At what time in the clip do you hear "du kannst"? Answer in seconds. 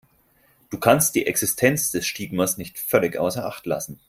0.71-1.13